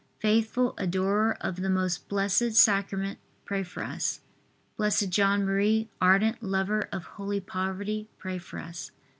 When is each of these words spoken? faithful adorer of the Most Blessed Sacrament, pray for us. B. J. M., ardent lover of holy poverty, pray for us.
faithful 0.17 0.73
adorer 0.79 1.37
of 1.41 1.57
the 1.57 1.69
Most 1.69 2.09
Blessed 2.09 2.53
Sacrament, 2.53 3.19
pray 3.45 3.61
for 3.61 3.83
us. 3.83 4.21
B. 4.79 4.89
J. 4.89 5.21
M., 5.21 5.89
ardent 6.01 6.41
lover 6.41 6.89
of 6.91 7.03
holy 7.05 7.39
poverty, 7.39 8.09
pray 8.17 8.39
for 8.39 8.57
us. 8.57 8.89